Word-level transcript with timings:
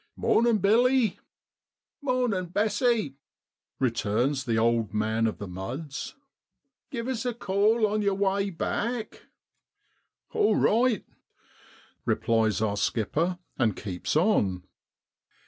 < 0.09 0.15
Mornin', 0.15 0.57
Billy!' 0.57 1.09
6 1.09 1.21
Mornin', 2.01 2.45
Bessey!' 2.47 3.17
returns 3.79 4.45
the 4.45 4.57
old 4.57 4.95
man 4.95 5.27
of 5.27 5.37
the 5.37 5.47
muds,' 5.47 6.15
give 6.89 7.07
us 7.07 7.23
a 7.23 7.35
call 7.35 7.85
on 7.85 8.01
yer 8.01 8.15
way 8.15 8.49
back.' 8.49 9.27
* 9.79 10.29
All 10.33 10.55
right!' 10.55 11.05
replies 12.05 12.63
our 12.63 12.77
skipper, 12.77 13.37
and 13.59 13.75
keeps 13.75 14.15
on. 14.15 14.63